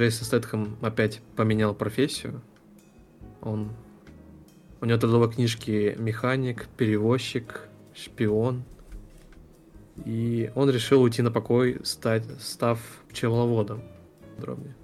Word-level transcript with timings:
Джейсон 0.00 0.24
Стэтхэм 0.24 0.78
опять 0.80 1.20
поменял 1.36 1.74
профессию. 1.74 2.40
Он... 3.42 3.70
У 4.80 4.86
него 4.86 4.98
трудовые 4.98 5.30
книжки 5.30 5.94
механик, 5.98 6.68
перевозчик, 6.78 7.68
шпион. 7.94 8.64
И 10.06 10.50
он 10.54 10.70
решил 10.70 11.02
уйти 11.02 11.20
на 11.20 11.30
покой, 11.30 11.80
стать, 11.84 12.24
став 12.40 12.80
пчеловодом. 13.10 13.82
Дробнее. 14.38 14.74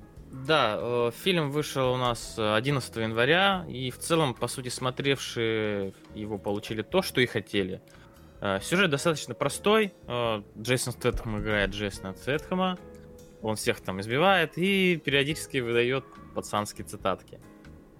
Да, 0.46 0.76
э, 0.78 1.10
фильм 1.24 1.50
вышел 1.50 1.94
у 1.94 1.96
нас 1.96 2.34
11 2.38 2.96
января, 2.96 3.64
и 3.70 3.90
в 3.90 3.96
целом, 3.96 4.34
по 4.34 4.48
сути, 4.48 4.68
смотревшие 4.68 5.94
его 6.14 6.36
получили 6.36 6.82
то, 6.82 7.00
что 7.00 7.22
и 7.22 7.26
хотели. 7.26 7.80
Э, 8.42 8.60
сюжет 8.60 8.90
достаточно 8.90 9.32
простой. 9.32 9.94
Э, 10.06 10.42
Джейсон 10.60 10.92
Стэтхэм 10.92 11.40
играет 11.40 11.70
Джейсона 11.70 12.12
Стэтхэма. 12.12 12.76
Он 13.42 13.56
всех 13.56 13.80
там 13.80 14.00
избивает 14.00 14.56
и 14.56 14.96
периодически 14.96 15.58
выдает 15.58 16.04
пацанские 16.34 16.86
цитатки. 16.86 17.40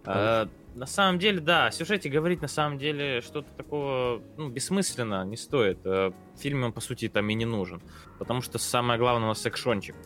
Э, 0.05 0.47
на 0.77 0.87
самом 0.87 1.19
деле, 1.19 1.41
да, 1.41 1.67
о 1.67 1.71
сюжете 1.71 2.11
говорить 2.11 2.43
на 2.43 2.49
самом 2.49 2.79
деле 2.79 3.23
что-то 3.23 3.51
такого 3.53 4.23
ну, 4.37 4.51
бессмысленно 4.51 5.25
не 5.25 5.37
стоит. 5.37 5.79
Э, 5.85 6.13
фильм 6.39 6.65
он, 6.65 6.73
по 6.73 6.81
сути, 6.81 7.09
там 7.09 7.29
и 7.31 7.35
не 7.35 7.47
нужен. 7.47 7.81
Потому 8.19 8.43
что 8.43 8.59
самое 8.59 8.99
главное 8.99 9.25
у 9.25 9.29
нас 9.29 9.47
экшончик. 9.47 9.97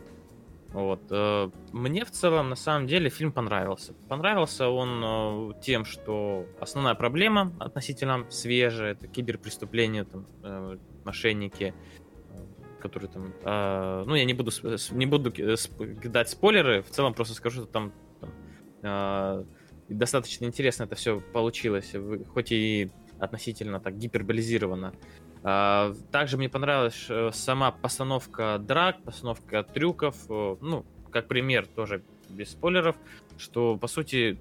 Вот. 0.69 1.01
Э, 1.11 1.51
мне 1.73 2.05
в 2.05 2.13
целом, 2.13 2.51
на 2.51 2.57
самом 2.57 2.87
деле, 2.87 3.11
фильм 3.11 3.33
понравился. 3.33 3.95
Понравился 4.09 4.69
он 4.69 5.51
э, 5.51 5.61
тем, 5.61 5.85
что 5.85 6.47
основная 6.61 6.95
проблема 6.95 7.53
относительно 7.59 8.25
свежая, 8.31 8.93
это 8.93 9.09
киберпреступления, 9.09 10.05
там, 10.05 10.79
мошенники, 11.05 11.75
которые 12.81 13.11
там... 13.11 14.07
Ну, 14.07 14.15
я 14.15 14.25
не 14.25 14.35
буду, 14.35 14.51
не 14.91 15.07
буду 15.07 15.33
дать 16.05 16.29
спойлеры, 16.29 16.83
в 16.83 16.91
целом 16.91 17.15
просто 17.15 17.35
скажу, 17.35 17.63
что 17.63 17.67
там, 17.71 17.93
там 18.81 19.47
достаточно 19.89 20.47
интересно 20.47 20.85
это 20.85 20.95
все 20.95 21.21
получилось, 21.21 21.95
хоть 22.33 22.53
и 22.53 22.91
относительно 23.19 23.81
так 23.81 23.99
гиперболизировано. 23.99 24.95
А, 25.43 25.95
также 26.11 26.37
мне 26.37 26.49
понравилась 26.49 27.07
э, 27.09 27.31
сама 27.33 27.71
постановка 27.71 28.59
драк, 28.59 29.03
постановка 29.03 29.63
трюков. 29.63 30.17
Э, 30.29 30.57
ну, 30.61 30.85
как 31.11 31.29
пример, 31.29 31.67
тоже 31.67 32.03
без 32.29 32.51
спойлеров, 32.51 32.97
что, 33.39 33.77
по 33.77 33.87
сути, 33.87 34.39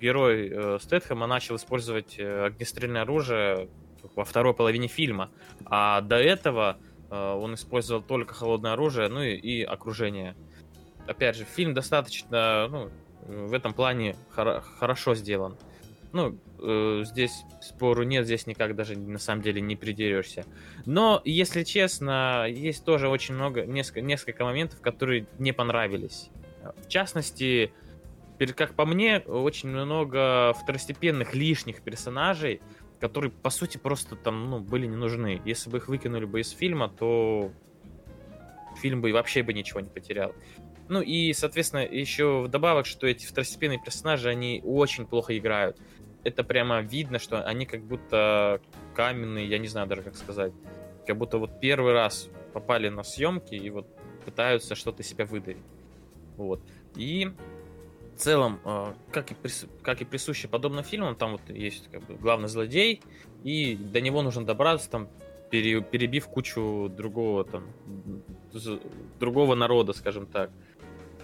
герой 0.00 0.50
э, 0.52 0.78
Стэтхэма 0.80 1.26
начал 1.26 1.56
использовать 1.56 2.18
огнестрельное 2.18 3.02
оружие 3.02 3.68
во 4.16 4.24
второй 4.24 4.52
половине 4.52 4.88
фильма. 4.88 5.30
А 5.64 6.00
до 6.00 6.16
этого 6.16 6.78
он 7.12 7.54
использовал 7.54 8.02
только 8.02 8.34
холодное 8.34 8.72
оружие, 8.72 9.08
ну 9.08 9.22
и, 9.22 9.34
и 9.34 9.62
окружение. 9.62 10.34
Опять 11.06 11.36
же, 11.36 11.44
фильм 11.44 11.74
достаточно, 11.74 12.68
ну, 12.68 12.90
в 13.26 13.52
этом 13.52 13.74
плане 13.74 14.16
хор- 14.30 14.62
хорошо 14.78 15.14
сделан. 15.14 15.56
Ну, 16.12 16.38
э, 16.60 17.02
здесь 17.04 17.44
спору 17.60 18.02
нет, 18.02 18.26
здесь 18.26 18.46
никак 18.46 18.76
даже 18.76 18.98
на 18.98 19.18
самом 19.18 19.42
деле 19.42 19.60
не 19.60 19.76
придерешься. 19.76 20.44
Но, 20.84 21.22
если 21.24 21.64
честно, 21.64 22.46
есть 22.48 22.84
тоже 22.84 23.08
очень 23.08 23.34
много, 23.34 23.64
несколько, 23.64 24.02
несколько 24.02 24.44
моментов, 24.44 24.80
которые 24.80 25.26
не 25.38 25.52
понравились. 25.52 26.30
В 26.84 26.88
частности, 26.88 27.72
как 28.56 28.74
по 28.74 28.84
мне, 28.84 29.18
очень 29.20 29.70
много 29.70 30.52
второстепенных 30.52 31.34
лишних 31.34 31.82
персонажей, 31.82 32.60
которые, 33.02 33.30
по 33.30 33.50
сути, 33.50 33.76
просто 33.76 34.16
там, 34.16 34.48
ну, 34.48 34.60
были 34.60 34.86
не 34.86 34.96
нужны. 34.96 35.42
Если 35.44 35.68
бы 35.68 35.76
их 35.76 35.88
выкинули 35.88 36.24
бы 36.24 36.40
из 36.40 36.50
фильма, 36.50 36.88
то 36.88 37.52
фильм 38.80 39.02
бы 39.02 39.12
вообще 39.12 39.42
бы 39.42 39.52
ничего 39.52 39.80
не 39.80 39.90
потерял. 39.90 40.32
Ну 40.88 41.02
и, 41.02 41.34
соответственно, 41.34 41.80
еще 41.80 42.40
вдобавок, 42.40 42.86
что 42.86 43.06
эти 43.06 43.26
второстепенные 43.26 43.78
персонажи, 43.78 44.30
они 44.30 44.62
очень 44.64 45.06
плохо 45.06 45.36
играют 45.36 45.78
это 46.24 46.44
прямо 46.44 46.80
видно, 46.80 47.18
что 47.18 47.42
они 47.42 47.66
как 47.66 47.82
будто 47.82 48.60
каменные, 48.94 49.46
я 49.46 49.58
не 49.58 49.68
знаю 49.68 49.86
даже 49.86 50.02
как 50.02 50.16
сказать. 50.16 50.52
Как 51.06 51.16
будто 51.16 51.38
вот 51.38 51.60
первый 51.60 51.92
раз 51.92 52.28
попали 52.52 52.88
на 52.88 53.02
съемки 53.02 53.54
и 53.54 53.70
вот 53.70 53.86
пытаются 54.24 54.74
что-то 54.74 55.02
себя 55.02 55.24
выдавить. 55.24 55.64
Вот. 56.36 56.60
И 56.96 57.32
в 58.14 58.18
целом, 58.18 58.60
э, 58.64 58.94
как 59.10 59.30
и, 59.30 59.34
прис... 59.34 59.66
как 59.82 60.00
и 60.00 60.04
присуще 60.04 60.48
подобным 60.48 60.84
фильмам, 60.84 61.16
там 61.16 61.32
вот 61.32 61.42
есть 61.48 61.90
как 61.90 62.02
бы 62.04 62.14
главный 62.14 62.48
злодей, 62.48 63.00
и 63.44 63.74
до 63.76 64.00
него 64.00 64.22
нужно 64.22 64.44
добраться, 64.44 64.90
там, 64.90 65.08
пере... 65.50 65.80
перебив 65.82 66.26
кучу 66.26 66.88
другого 66.88 67.44
там, 67.44 67.64
другого 69.18 69.54
народа, 69.54 69.92
скажем 69.92 70.26
так. 70.26 70.50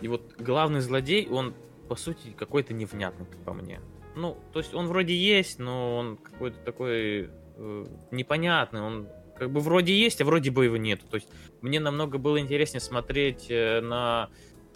И 0.01 0.09
вот 0.09 0.35
главный 0.39 0.81
злодей, 0.81 1.29
он, 1.29 1.55
по 1.89 1.97
сути, 1.97 2.31
какой-то 2.37 2.75
невнятный, 2.75 3.27
по 3.45 3.53
мне. 3.53 3.81
Ну, 4.15 4.37
то 4.53 4.61
есть 4.61 4.75
он 4.75 4.87
вроде 4.87 5.15
есть, 5.15 5.59
но 5.59 5.97
он 5.97 6.17
какой-то 6.17 6.59
такой 6.65 7.31
э, 7.57 7.87
непонятный. 8.11 8.81
Он 8.81 9.09
как 9.37 9.51
бы 9.51 9.61
вроде 9.61 9.97
есть, 9.97 10.21
а 10.21 10.25
вроде 10.25 10.51
бы 10.51 10.65
его 10.65 10.77
нету. 10.77 11.07
То 11.09 11.17
есть 11.17 11.29
мне 11.61 11.81
намного 11.81 12.19
было 12.19 12.41
интереснее 12.41 12.81
смотреть 12.81 13.47
э, 13.49 13.81
на 13.81 14.29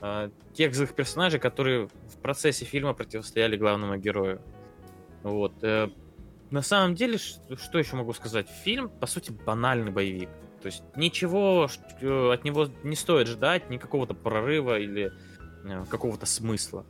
э, 0.03 0.31
тех 0.53 0.75
злых 0.75 0.95
персонажей, 0.95 1.41
которые 1.41 1.87
в 1.87 2.17
процессе 2.23 2.65
фильма 2.65 2.93
противостояли 2.93 3.57
главному 3.57 3.97
герою. 3.97 4.41
Вот. 5.23 5.53
Э, 5.63 5.89
на 6.51 6.63
самом 6.63 6.95
деле, 6.95 7.19
что, 7.19 7.57
что 7.57 7.79
еще 7.79 7.97
могу 7.97 8.13
сказать? 8.13 8.49
Фильм, 8.65 8.91
по 8.91 9.07
сути, 9.07 9.31
банальный 9.31 9.91
боевик. 9.91 10.29
То 10.61 10.67
есть 10.67 10.83
ничего 10.97 11.65
от 11.65 12.45
него 12.45 12.69
не 12.85 12.97
стоит 12.97 13.27
ждать, 13.27 13.71
ни 13.71 13.79
какого-то 13.79 14.15
прорыва 14.15 14.79
или 14.79 15.13
э, 15.65 15.85
какого-то 15.89 16.27
смысла 16.27 16.85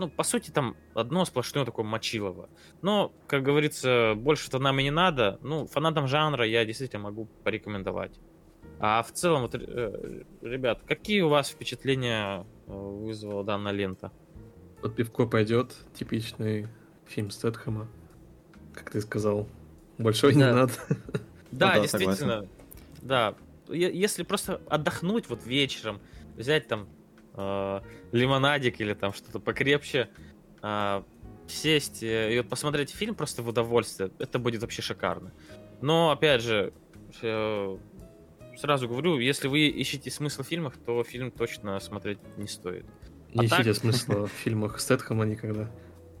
ну, 0.00 0.08
по 0.08 0.22
сути, 0.22 0.50
там 0.50 0.76
одно 0.94 1.26
сплошное 1.26 1.66
такое 1.66 1.84
мочилово. 1.84 2.48
Но, 2.80 3.12
как 3.26 3.42
говорится, 3.42 4.14
больше-то 4.16 4.58
нам 4.58 4.80
и 4.80 4.84
не 4.84 4.90
надо. 4.90 5.38
Ну, 5.42 5.66
фанатам 5.66 6.08
жанра 6.08 6.46
я 6.46 6.64
действительно 6.64 7.02
могу 7.02 7.26
порекомендовать. 7.44 8.18
А 8.82 9.02
в 9.02 9.12
целом, 9.12 9.42
вот, 9.42 9.54
э, 9.54 10.22
ребят, 10.40 10.80
какие 10.86 11.20
у 11.20 11.28
вас 11.28 11.50
впечатления 11.50 12.46
э, 12.66 12.72
вызвала 12.72 13.44
данная 13.44 13.72
лента? 13.72 14.10
Под 14.80 14.96
пивко 14.96 15.26
пойдет, 15.26 15.76
типичный 15.92 16.66
фильм 17.06 17.30
Стэтхэма, 17.30 17.88
как 18.72 18.90
ты 18.90 19.02
сказал. 19.02 19.46
Большой 19.98 20.32
да. 20.34 20.38
не 20.38 20.54
надо. 20.54 20.72
Да, 21.50 21.74
ну, 21.74 21.82
действительно. 21.82 22.48
Да. 23.02 23.34
Если 23.68 24.22
просто 24.22 24.60
отдохнуть 24.68 25.28
вот 25.28 25.44
вечером, 25.44 26.00
взять 26.36 26.68
там 26.68 26.88
э, 27.34 27.80
лимонадик 28.12 28.80
или 28.80 28.94
там 28.94 29.12
что-то 29.12 29.40
покрепче, 29.40 30.08
э, 30.62 31.02
сесть 31.48 31.98
и 32.02 32.36
вот 32.38 32.48
посмотреть 32.48 32.90
фильм 32.90 33.16
просто 33.16 33.42
в 33.42 33.48
удовольствие, 33.48 34.12
это 34.20 34.38
будет 34.38 34.62
вообще 34.62 34.80
шикарно. 34.80 35.32
Но, 35.80 36.12
опять 36.12 36.40
же, 36.40 36.72
э, 37.20 37.78
сразу 38.60 38.88
говорю, 38.88 39.18
если 39.18 39.48
вы 39.48 39.68
ищете 39.68 40.10
смысл 40.10 40.42
в 40.42 40.46
фильмах, 40.46 40.74
то 40.84 41.02
фильм 41.04 41.30
точно 41.30 41.78
смотреть 41.80 42.18
не 42.36 42.46
стоит. 42.46 42.86
Не 43.34 43.42
а 43.42 43.44
ищите 43.46 43.72
так... 43.72 43.76
смысла 43.82 44.26
в 44.26 44.32
фильмах 44.32 44.80
Стэтхэма 44.80 45.24
никогда. 45.24 45.70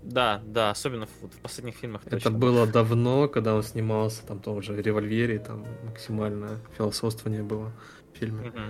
Да, 0.02 0.40
да, 0.46 0.70
особенно 0.70 1.06
в, 1.06 1.26
в 1.26 1.40
последних 1.42 1.74
фильмах. 1.76 2.02
Точно. 2.02 2.16
Это 2.16 2.30
было 2.30 2.66
давно, 2.66 3.28
когда 3.28 3.54
он 3.54 3.62
снимался, 3.62 4.26
там 4.26 4.40
тоже 4.40 4.72
в 4.72 4.80
револьвере, 4.80 5.38
там 5.38 5.66
максимальное 5.84 6.58
философствование 6.76 7.42
было 7.42 7.72
в 8.14 8.18
фильме. 8.18 8.48
Угу. 8.48 8.60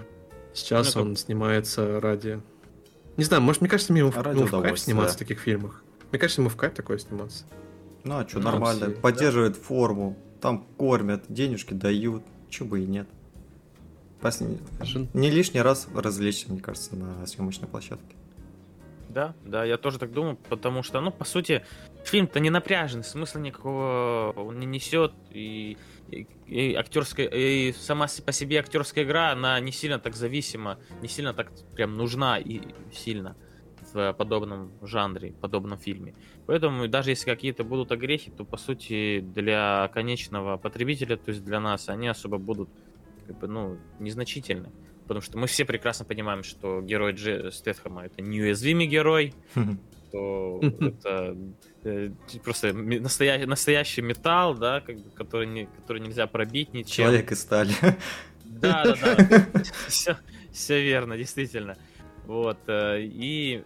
Сейчас 0.54 0.94
ну, 0.94 1.03
он 1.03 1.09
как... 1.10 1.19
снимается 1.19 2.00
ради... 2.00 2.41
Не 3.16 3.25
знаю, 3.25 3.42
может, 3.42 3.60
мне 3.60 3.70
кажется, 3.70 3.92
ему, 3.92 4.10
ради 4.10 4.38
ему 4.38 4.47
в 4.47 4.62
кайф 4.62 4.78
сниматься 4.78 5.14
в 5.14 5.19
таких 5.19 5.38
фильмах. 5.38 5.84
Мне 6.10 6.19
кажется, 6.19 6.41
ему 6.41 6.50
в 6.50 6.56
кайф 6.56 6.75
такое 6.75 6.98
сниматься. 6.98 7.44
Ну, 8.03 8.19
а 8.19 8.26
что, 8.26 8.38
ну, 8.38 8.47
нормально. 8.47 8.91
Все... 8.91 9.00
Поддерживает 9.00 9.53
да. 9.53 9.60
форму, 9.60 10.19
там 10.41 10.66
кормят, 10.76 11.25
денежки 11.28 11.75
дают, 11.75 12.25
чего 12.48 12.70
бы 12.70 12.80
и 12.80 12.86
нет. 12.86 13.09
Послед... 14.20 14.60
Не 15.14 15.30
лишний 15.30 15.62
раз 15.62 15.89
развлечься, 15.94 16.50
мне 16.50 16.60
кажется, 16.60 16.97
на 16.97 17.27
съемочной 17.27 17.68
площадке. 17.68 18.16
Да, 19.09 19.34
да, 19.44 19.65
я 19.65 19.77
тоже 19.77 19.98
так 19.98 20.12
думаю, 20.12 20.36
потому 20.48 20.84
что, 20.84 21.00
ну, 21.00 21.10
по 21.10 21.24
сути, 21.24 21.65
фильм-то 22.04 22.39
не 22.39 22.48
напряжен, 22.48 23.03
смысла 23.03 23.41
никакого 23.41 24.33
он 24.36 24.60
не 24.60 24.66
несет, 24.66 25.12
и 25.33 25.77
и, 26.47 26.74
актерская, 26.74 27.27
и 27.27 27.72
сама 27.72 28.06
по 28.24 28.33
себе 28.33 28.59
актерская 28.59 29.04
игра, 29.04 29.30
она 29.30 29.59
не 29.60 29.72
сильно 29.72 29.98
так 29.98 30.16
зависима, 30.16 30.78
не 31.03 31.09
сильно 31.09 31.33
так 31.33 31.53
прям 31.74 31.97
нужна 31.97 32.39
и 32.39 32.60
сильно 32.92 33.36
в 33.92 34.12
подобном 34.12 34.72
жанре, 34.83 35.33
подобном 35.41 35.78
фильме. 35.78 36.15
Поэтому 36.47 36.86
даже 36.89 37.10
если 37.10 37.24
какие-то 37.30 37.65
будут 37.65 37.92
огрехи, 37.92 38.30
то 38.30 38.44
по 38.44 38.56
сути 38.56 39.21
для 39.21 39.91
конечного 39.94 40.56
потребителя, 40.56 41.16
то 41.16 41.30
есть 41.30 41.44
для 41.44 41.60
нас, 41.60 41.89
они 41.89 42.09
особо 42.09 42.39
будут 42.39 42.68
как 43.30 43.38
бы, 43.38 43.47
ну, 43.47 43.78
незначительны. 44.00 44.72
Потому 45.03 45.21
что 45.21 45.38
мы 45.38 45.47
все 45.47 45.65
прекрасно 45.65 46.04
понимаем, 46.04 46.42
что 46.42 46.80
герой 46.80 47.12
Дж... 47.12 47.53
Стэтхэма 47.53 48.06
это 48.06 48.22
неуязвимый 48.22 48.86
герой, 48.86 49.34
что 50.09 50.60
это 50.80 51.36
э, 51.84 52.10
просто 52.42 52.72
настоящий, 52.72 53.47
настоящий 53.47 54.03
металл, 54.03 54.54
да, 54.54 54.80
как 54.80 54.97
бы, 54.97 55.10
который, 55.10 55.47
не, 55.47 55.66
который 55.66 56.03
нельзя 56.03 56.27
пробить 56.27 56.74
ничем. 56.74 57.04
Человек 57.04 57.30
из 57.30 57.41
стали. 57.41 57.72
Да, 58.44 58.84
да, 58.84 59.15
да. 59.16 59.47
Все, 59.86 60.16
все 60.53 60.82
верно, 60.82 61.16
действительно. 61.16 61.77
Вот, 62.27 62.59
э, 62.66 62.98
и, 63.00 63.62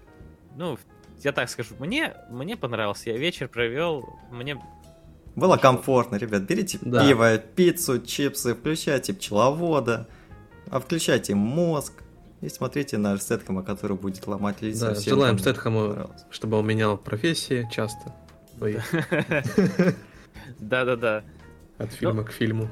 ну, 0.56 0.78
я 1.22 1.32
так 1.32 1.48
скажу, 1.48 1.74
мне, 1.78 2.14
мне 2.30 2.56
понравился, 2.56 3.10
я 3.10 3.16
вечер 3.16 3.48
провел, 3.48 4.18
мне... 4.30 4.60
Было 5.36 5.56
комфортно, 5.56 6.16
ребят, 6.16 6.42
берите 6.42 6.78
да. 6.80 7.06
пиво, 7.06 7.38
пиццу, 7.38 8.00
чипсы, 8.00 8.54
включайте 8.54 9.12
пчеловода, 9.14 10.06
а 10.70 10.78
включайте 10.78 11.34
мозг, 11.34 11.92
и 12.40 12.48
смотрите 12.48 12.98
на 12.98 13.16
Стэтхэма, 13.16 13.62
который 13.62 13.96
будет 13.96 14.26
ломать 14.26 14.62
лица. 14.62 14.88
Да, 14.88 14.94
всем, 14.94 15.14
желаем 15.14 15.38
Стэтхэму, 15.38 16.10
чтобы 16.30 16.58
он 16.58 16.66
менял 16.66 16.96
профессии 16.98 17.68
часто. 17.72 18.14
Да-да-да. 20.60 21.24
От 21.78 21.92
фильма 21.92 22.22
к 22.22 22.30
фильму. 22.30 22.68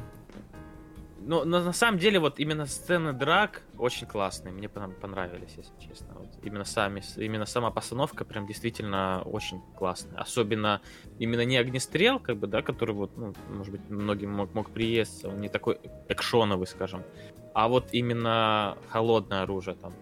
Ну, 1.24 1.44
но 1.44 1.62
на 1.62 1.72
самом 1.72 1.98
деле, 1.98 2.18
вот 2.18 2.38
именно 2.38 2.66
сцены 2.66 3.12
драк 3.12 3.62
очень 3.78 4.06
классные, 4.06 4.52
мне 4.52 4.68
понравились, 4.68 5.54
если 5.56 5.72
честно. 5.78 6.14
Вот 6.14 6.28
именно 6.42 6.64
сами, 6.64 7.02
именно 7.16 7.46
сама 7.46 7.70
постановка 7.70 8.24
прям 8.24 8.46
действительно 8.46 9.22
очень 9.24 9.60
классная. 9.76 10.18
Особенно 10.18 10.80
именно 11.18 11.44
не 11.44 11.56
огнестрел, 11.56 12.18
как 12.18 12.36
бы, 12.36 12.46
да, 12.46 12.62
который 12.62 12.94
вот, 12.94 13.16
ну, 13.16 13.34
может 13.48 13.72
быть, 13.72 13.88
многим 13.88 14.32
мог, 14.32 14.54
мог 14.54 14.70
приесться, 14.70 15.28
он 15.28 15.40
не 15.40 15.48
такой 15.48 15.78
экшоновый, 16.08 16.66
скажем. 16.66 17.02
А 17.54 17.68
вот 17.68 17.88
именно 17.92 18.78
холодное 18.88 19.42
оружие, 19.42 19.76
там, 19.76 19.92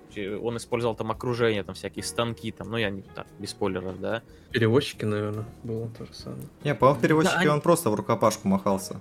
он 0.40 0.56
использовал 0.56 0.94
там 0.94 1.11
окружение, 1.11 1.64
там 1.64 1.75
всякие 1.75 2.05
станки, 2.05 2.52
там, 2.52 2.70
ну 2.70 2.76
я 2.76 2.90
не 2.90 3.02
так, 3.02 3.26
без 3.38 3.50
спойлеров, 3.50 4.00
да. 4.00 4.23
Перевозчики, 4.52 5.05
наверное, 5.05 5.44
было 5.64 5.88
то 5.88 6.06
же 6.06 6.14
самое. 6.14 6.44
Не, 6.62 6.75
по-моему, 6.75 6.99
в 6.99 7.02
перевозчике 7.02 7.38
да, 7.38 7.46
он 7.46 7.55
они... 7.55 7.61
просто 7.61 7.90
в 7.90 7.94
рукопашку 7.94 8.46
махался. 8.46 9.00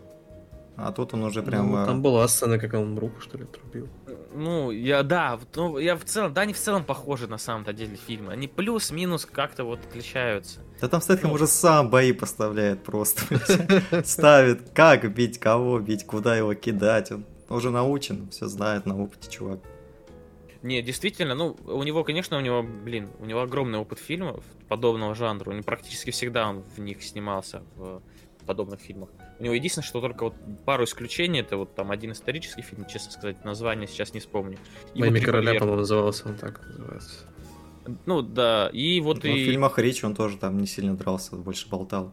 А 0.82 0.92
тут 0.92 1.14
он 1.14 1.24
уже 1.24 1.44
прям... 1.44 1.72
Ну, 1.72 1.86
там 1.86 2.02
была 2.02 2.28
сцена, 2.28 2.58
как 2.58 2.74
он 2.74 2.98
руку, 2.98 3.20
что 3.20 3.38
ли, 3.38 3.46
трубил. 3.46 3.90
Ну, 4.34 4.72
я, 4.72 5.04
да, 5.04 5.38
ну, 5.56 5.78
я 5.78 5.96
в 5.96 6.06
целом, 6.06 6.34
да, 6.34 6.42
они 6.42 6.54
в 6.54 6.58
целом 6.58 6.86
похожи 6.86 7.28
на 7.28 7.38
самом-то 7.38 7.74
деле 7.74 7.98
фильмы. 8.08 8.32
Они 8.32 8.48
плюс-минус 8.48 9.26
как-то 9.26 9.66
вот 9.66 9.80
отличаются. 9.86 10.60
Да 10.80 10.88
там 10.88 11.02
Стэтхэм 11.02 11.30
ну. 11.30 11.36
уже 11.36 11.48
сам 11.48 11.90
бои 11.90 12.14
поставляет 12.14 12.84
просто. 12.84 13.24
Ставит, 14.06 14.70
как 14.70 15.14
бить, 15.14 15.38
кого 15.38 15.80
бить, 15.80 16.06
куда 16.06 16.38
его 16.38 16.54
кидать. 16.54 17.12
Он 17.12 17.26
уже 17.50 17.72
научен, 17.72 18.30
все 18.30 18.48
знает 18.48 18.86
на 18.86 19.02
опыте, 19.02 19.30
чувак. 19.30 19.60
Не, 20.62 20.82
действительно, 20.82 21.36
ну, 21.36 21.58
у 21.66 21.84
него, 21.84 22.04
конечно, 22.04 22.38
у 22.38 22.42
него, 22.42 22.64
блин, 22.64 23.10
у 23.20 23.26
него 23.26 23.42
огромный 23.42 23.80
опыт 23.80 24.00
фильмов 24.00 24.44
подобного 24.68 25.16
жанра. 25.16 25.50
Он 25.50 25.64
практически 25.64 26.12
всегда 26.12 26.50
он 26.50 26.64
в 26.76 26.80
них 26.80 27.04
снимался, 27.04 27.64
в 27.76 28.02
подобных 28.50 28.80
фильмах. 28.80 29.10
У 29.38 29.44
него 29.44 29.54
единственное, 29.54 29.86
что 29.86 30.02
только 30.02 30.24
вот 30.24 30.34
пару 30.66 30.84
исключений, 30.84 31.42
это 31.42 31.56
вот 31.56 31.76
там 31.76 31.92
один 31.92 32.14
исторический 32.14 32.64
фильм, 32.64 32.86
честно 32.86 33.12
сказать, 33.12 33.46
название 33.46 33.88
сейчас 33.88 34.16
не 34.16 34.20
вспомню. 34.20 34.58
И 34.96 35.00
Моими 35.00 35.20
вот 35.20 35.26
короля, 35.26 35.54
по-моему, 35.54 35.82
назывался 35.82 36.28
он 36.28 36.36
так 36.36 36.66
называется. 36.66 37.26
Ну 38.08 38.24
да, 38.24 38.72
и 38.74 39.00
вот 39.02 39.24
Но 39.24 39.30
и... 39.30 39.34
В 39.34 39.46
фильмах 39.46 39.78
Ричи 39.78 40.04
он 40.04 40.16
тоже 40.16 40.38
там 40.38 40.58
не 40.58 40.66
сильно 40.66 40.98
дрался, 40.98 41.36
больше 41.36 41.70
болтал. 41.70 42.12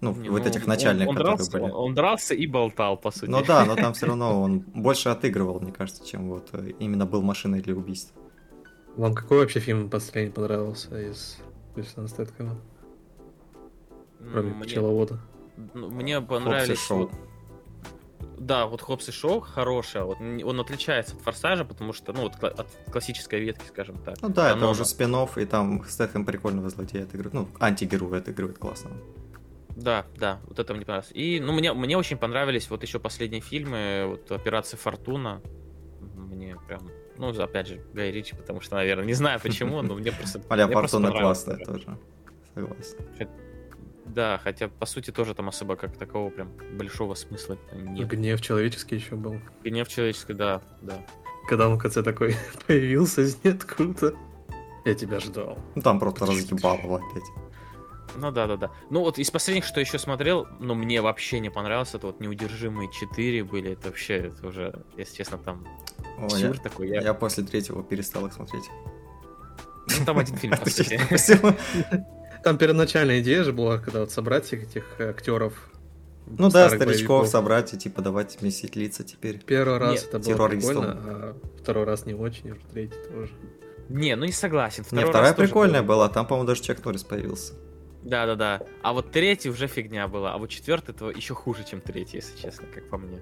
Ну, 0.00 0.16
не, 0.16 0.30
вот 0.30 0.42
ну, 0.42 0.48
этих 0.48 0.66
начальных, 0.66 1.06
он, 1.06 1.16
он 1.16 1.22
дрался, 1.22 1.52
были. 1.52 1.62
Он, 1.64 1.70
он 1.72 1.94
дрался 1.94 2.34
и 2.34 2.46
болтал, 2.46 2.96
по 2.96 3.10
сути. 3.10 3.28
Ну 3.28 3.44
да, 3.44 3.66
но 3.66 3.76
там 3.76 3.92
все 3.92 4.06
равно 4.06 4.40
он 4.42 4.60
больше 4.60 5.10
отыгрывал, 5.10 5.60
мне 5.60 5.72
кажется, 5.72 6.06
чем 6.06 6.30
вот 6.30 6.48
э, 6.52 6.72
именно 6.78 7.04
был 7.04 7.20
машиной 7.20 7.60
для 7.60 7.74
убийства. 7.74 8.16
Вам 8.96 9.12
какой 9.12 9.40
вообще 9.40 9.60
фильм 9.60 9.90
последний 9.90 10.32
понравился 10.32 10.98
из 10.98 11.36
Джейсона 11.76 12.08
Стэткома? 12.08 12.56
Кроме 14.32 14.54
мне... 14.54 14.64
пчеловода. 14.64 15.20
Ну, 15.74 15.90
мне 15.90 16.20
понравились... 16.20 16.88
Вот... 16.90 17.10
Да, 18.38 18.66
вот 18.66 18.82
Хопс 18.82 19.08
и 19.08 19.12
Шоу 19.12 19.40
хорошая, 19.40 20.04
вот 20.04 20.18
он 20.20 20.60
отличается 20.60 21.14
от 21.14 21.22
Форсажа, 21.22 21.64
потому 21.64 21.92
что, 21.92 22.12
ну, 22.12 22.22
вот 22.22 22.42
от 22.42 22.66
классической 22.90 23.40
ветки, 23.40 23.64
скажем 23.66 23.96
так. 23.98 24.16
Ну 24.20 24.28
да, 24.28 24.52
Оно... 24.52 24.56
это 24.56 24.68
уже 24.68 24.84
спин 24.84 25.14
и 25.36 25.44
там 25.44 25.84
Стэтхэм 25.84 26.26
прикольного 26.26 26.68
злодея 26.68 27.04
отыгрывает, 27.04 27.34
ну, 27.34 27.48
антигероя 27.60 28.20
отыгрывает 28.20 28.58
классно. 28.58 28.90
Да, 29.76 30.04
да, 30.16 30.40
вот 30.46 30.58
это 30.58 30.74
мне 30.74 30.84
понравилось. 30.84 31.12
И, 31.14 31.40
ну, 31.40 31.52
мне, 31.52 31.72
мне 31.72 31.96
очень 31.96 32.16
понравились 32.16 32.70
вот 32.70 32.82
еще 32.82 32.98
последние 32.98 33.40
фильмы, 33.40 34.04
вот 34.08 34.30
«Операция 34.32 34.78
Фортуна», 34.78 35.40
мне 36.00 36.56
прям, 36.66 36.90
ну, 37.16 37.30
опять 37.30 37.68
же, 37.68 37.84
Гай 37.92 38.10
Ричи, 38.10 38.36
потому 38.36 38.60
что, 38.60 38.76
наверное, 38.76 39.04
не 39.04 39.14
знаю 39.14 39.40
почему, 39.40 39.80
но 39.82 39.94
мне 39.94 40.12
просто... 40.12 40.42
Аля 40.50 40.68
Фортуна 40.68 41.10
классная 41.12 41.56
тоже, 41.64 41.98
согласен. 42.54 42.98
Да, 44.06 44.38
хотя 44.42 44.68
по 44.68 44.86
сути 44.86 45.10
тоже 45.10 45.34
там 45.34 45.48
особо 45.48 45.76
как 45.76 45.96
такого 45.96 46.30
прям 46.30 46.52
большого 46.76 47.14
смысла 47.14 47.58
нет. 47.72 48.06
Гнев 48.08 48.40
человеческий 48.40 48.96
еще 48.96 49.16
был. 49.16 49.40
Гнев 49.62 49.88
человеческий, 49.88 50.34
да, 50.34 50.60
да. 50.82 51.04
Когда 51.48 51.68
он 51.68 51.76
в 51.76 51.80
конце 51.80 52.02
такой 52.02 52.36
появился 52.66 53.22
из 53.22 53.42
ниоткуда. 53.42 54.14
Я 54.84 54.94
тебя 54.94 55.20
ждал. 55.20 55.58
Ну 55.74 55.82
там 55.82 55.98
просто 55.98 56.26
разъебало 56.26 56.96
опять. 56.96 57.24
Ну 58.16 58.30
да, 58.30 58.46
да, 58.46 58.56
да. 58.56 58.70
Ну 58.90 59.00
вот 59.00 59.18
из 59.18 59.30
последних, 59.30 59.64
что 59.64 59.80
еще 59.80 59.98
смотрел, 59.98 60.46
но 60.60 60.74
мне 60.74 61.00
вообще 61.00 61.40
не 61.40 61.50
понравилось, 61.50 61.94
это 61.94 62.08
вот 62.08 62.20
неудержимые 62.20 62.90
4 62.92 63.44
были. 63.44 63.72
Это 63.72 63.88
вообще, 63.88 64.16
это 64.16 64.46
уже, 64.46 64.84
если 64.96 65.16
честно, 65.16 65.38
там 65.38 65.66
О, 66.18 66.28
я, 66.36 66.52
такой. 66.52 66.88
Я... 66.88 67.00
я 67.00 67.14
после 67.14 67.44
третьего 67.44 67.82
перестал 67.82 68.26
их 68.26 68.32
смотреть. 68.32 68.64
Ну, 69.98 70.04
там 70.04 70.18
один 70.18 70.36
фильм, 70.36 70.56
по 70.60 70.68
сути. 70.68 71.00
Там 72.44 72.58
первоначальная 72.58 73.20
идея 73.20 73.42
же 73.42 73.52
была, 73.52 73.78
когда 73.78 74.00
вот 74.00 74.10
собрать 74.10 74.44
всех 74.44 74.64
этих 74.64 74.84
актеров. 75.00 75.54
Ну 76.26 76.50
да, 76.50 76.68
старичков 76.68 77.20
боевиков. 77.20 77.28
собрать 77.28 77.74
и 77.74 77.78
типа 77.78 78.02
давать 78.02 78.40
месить 78.42 78.76
лица 78.76 79.04
теперь. 79.04 79.38
Первый 79.44 79.78
раз 79.78 79.92
Нет, 79.92 80.08
это 80.08 80.18
было 80.18 80.48
прикольно, 80.48 80.82
а 80.82 81.36
второй 81.60 81.84
раз 81.84 82.06
не 82.06 82.14
очень, 82.14 82.50
а 82.50 82.56
третий 82.72 82.96
тоже. 83.10 83.32
Не, 83.88 84.16
ну 84.16 84.24
не 84.24 84.32
согласен. 84.32 84.84
Второй 84.84 85.04
не, 85.04 85.10
вторая 85.10 85.34
прикольная 85.34 85.82
был. 85.82 85.88
была, 85.88 86.08
там, 86.08 86.26
по-моему, 86.26 86.46
даже 86.46 86.62
Чак 86.62 86.84
Норрис 86.84 87.04
появился. 87.04 87.54
Да, 88.02 88.26
да, 88.26 88.34
да. 88.34 88.62
А 88.82 88.92
вот 88.92 89.10
третий 89.10 89.48
уже 89.48 89.66
фигня 89.66 90.08
была, 90.08 90.34
а 90.34 90.38
вот 90.38 90.50
четвертый 90.50 90.94
это 90.94 91.08
еще 91.08 91.34
хуже, 91.34 91.64
чем 91.68 91.80
третий, 91.80 92.18
если 92.18 92.36
честно, 92.40 92.66
как 92.72 92.88
по 92.88 92.98
мне. 92.98 93.20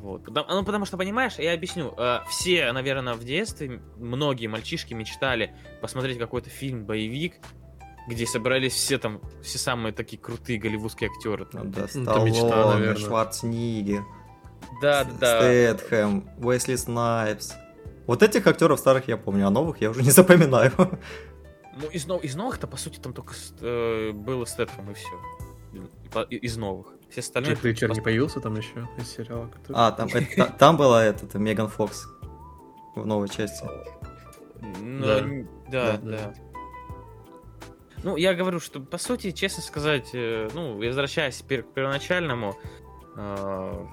Вот. 0.00 0.26
Ну, 0.26 0.64
потому 0.64 0.84
что, 0.84 0.96
понимаешь, 0.96 1.34
я 1.38 1.52
объясню. 1.52 1.94
Э, 1.96 2.20
все, 2.28 2.72
наверное, 2.72 3.14
в 3.14 3.24
детстве, 3.24 3.80
многие 3.96 4.46
мальчишки 4.46 4.94
мечтали 4.94 5.54
посмотреть 5.80 6.18
какой-то 6.18 6.50
фильм, 6.50 6.84
боевик, 6.84 7.36
где 8.08 8.26
собрались 8.26 8.72
все 8.72 8.98
там, 8.98 9.20
все 9.42 9.58
самые 9.58 9.92
такие 9.92 10.20
крутые 10.20 10.58
голливудские 10.58 11.10
актеры. 11.10 11.46
Там. 11.46 11.70
Да, 11.70 11.88
Сталлоне, 11.88 12.30
мечта, 12.30 12.96
Шварценеггер, 12.96 14.04
да, 14.80 15.04
да. 15.04 15.38
Стэтхэм, 15.40 16.28
Уэсли 16.42 16.76
Снайпс. 16.76 17.54
Вот 18.06 18.22
этих 18.22 18.46
актеров 18.46 18.78
старых 18.78 19.08
я 19.08 19.16
помню, 19.16 19.46
а 19.46 19.50
новых 19.50 19.80
я 19.80 19.90
уже 19.90 20.02
не 20.02 20.10
запоминаю. 20.10 20.72
Ну, 20.76 21.88
из, 21.88 22.06
из 22.06 22.36
новых-то, 22.36 22.66
по 22.66 22.76
сути, 22.76 22.98
там 22.98 23.12
только 23.12 23.34
э, 23.60 24.12
был 24.12 24.46
Стэтхэм 24.46 24.90
и 24.90 24.94
все. 24.94 26.26
Из 26.30 26.56
новых. 26.56 26.88
Все 27.14 27.20
остальные... 27.20 27.54
Джек 27.54 27.64
Ричер 27.64 27.92
не 27.92 28.00
появился 28.00 28.40
там 28.40 28.56
еще 28.56 28.88
из 28.98 29.08
сериала? 29.08 29.46
Который... 29.46 29.76
А, 29.76 29.92
там, 29.92 30.08
это, 30.12 30.52
там 30.58 30.76
была 30.76 31.04
этот 31.04 31.32
Меган 31.34 31.68
Фокс 31.68 32.08
в 32.96 33.06
новой 33.06 33.28
части. 33.28 33.64
Ну, 34.80 35.06
да. 35.06 35.20
Да, 35.70 35.96
да, 35.98 35.98
да. 36.02 36.34
Ну, 38.02 38.16
я 38.16 38.34
говорю, 38.34 38.58
что, 38.58 38.80
по 38.80 38.98
сути, 38.98 39.30
честно 39.30 39.62
сказать, 39.62 40.10
э, 40.12 40.48
ну, 40.54 40.76
возвращаясь 40.76 41.40
к 41.40 41.44
первоначальному, 41.46 42.58
э, 43.16 43.86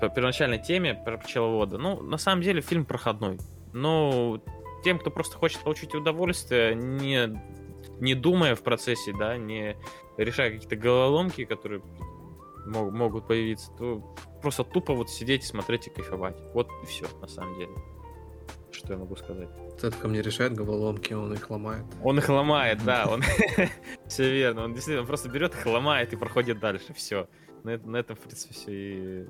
по 0.00 0.08
первоначальной 0.08 0.62
теме 0.62 0.94
про 0.94 1.18
пчеловода, 1.18 1.78
ну, 1.78 2.00
на 2.00 2.16
самом 2.16 2.42
деле, 2.42 2.60
фильм 2.60 2.84
проходной. 2.84 3.38
Но 3.72 4.40
тем, 4.84 5.00
кто 5.00 5.10
просто 5.10 5.36
хочет 5.36 5.58
получить 5.62 5.96
удовольствие, 5.96 6.76
не, 6.76 7.42
не 8.00 8.14
думая 8.14 8.54
в 8.54 8.62
процессе, 8.62 9.12
да, 9.18 9.36
не 9.36 9.76
решая 10.16 10.52
какие-то 10.52 10.76
головоломки, 10.76 11.44
которые 11.44 11.82
мог, 12.66 12.92
могут 12.92 13.26
появиться, 13.26 13.70
то 13.78 14.14
просто 14.42 14.64
тупо 14.64 14.94
вот 14.94 15.10
сидеть 15.10 15.44
смотреть 15.44 15.86
и 15.86 15.90
кайфовать. 15.90 16.36
Вот 16.52 16.68
и 16.82 16.86
все, 16.86 17.06
на 17.20 17.28
самом 17.28 17.58
деле. 17.58 17.72
Что 18.70 18.92
я 18.94 18.98
могу 18.98 19.16
сказать? 19.16 19.48
Цетка 19.78 20.08
не 20.08 20.20
решает 20.20 20.52
головоломки, 20.54 21.14
он 21.14 21.32
их 21.32 21.48
ломает. 21.48 21.84
Он 22.02 22.18
их 22.18 22.28
ломает, 22.28 22.84
да, 22.84 23.06
он... 23.06 23.22
Все 24.08 24.32
верно, 24.32 24.64
он 24.64 24.74
действительно 24.74 25.06
просто 25.06 25.28
берет 25.28 25.54
их, 25.54 25.64
ломает 25.66 26.12
и 26.12 26.16
проходит 26.16 26.58
дальше, 26.58 26.92
все. 26.92 27.28
На 27.62 27.96
этом, 27.96 28.16
в 28.16 28.20
принципе, 28.20 28.52
все 28.52 28.72
и... 28.72 29.26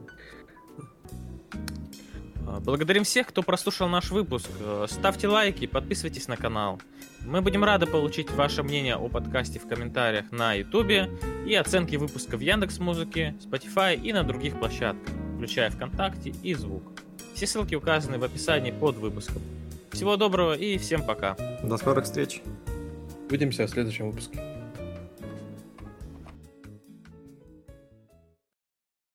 А, 2.46 2.60
благодарим 2.60 3.04
всех, 3.04 3.26
кто 3.28 3.42
прослушал 3.42 3.88
наш 3.88 4.10
выпуск. 4.10 4.48
Э, 4.60 4.86
ставьте 4.88 5.28
лайки, 5.28 5.66
подписывайтесь 5.66 6.28
на 6.28 6.36
канал. 6.36 6.80
Мы 7.24 7.40
будем 7.40 7.64
рады 7.64 7.86
получить 7.86 8.30
ваше 8.30 8.62
мнение 8.62 8.96
о 8.96 9.08
подкасте 9.08 9.58
в 9.58 9.66
комментариях 9.66 10.30
на 10.30 10.52
YouTube 10.54 11.08
и 11.46 11.54
оценки 11.54 11.96
выпуска 11.96 12.36
в 12.36 12.40
Яндекс 12.40 12.78
Музыке, 12.78 13.34
Spotify 13.40 13.96
и 13.96 14.12
на 14.12 14.24
других 14.24 14.58
площадках, 14.58 15.14
включая 15.36 15.70
ВКонтакте 15.70 16.34
и 16.42 16.54
Звук. 16.54 16.82
Все 17.34 17.46
ссылки 17.46 17.74
указаны 17.74 18.18
в 18.18 18.24
описании 18.24 18.70
под 18.70 18.96
выпуском. 18.96 19.42
Всего 19.90 20.16
доброго 20.16 20.54
и 20.54 20.76
всем 20.78 21.04
пока. 21.04 21.36
До 21.62 21.76
скорых 21.76 22.04
встреч. 22.04 22.42
Увидимся 23.28 23.66
в 23.66 23.70
следующем 23.70 24.10
выпуске. 24.10 24.53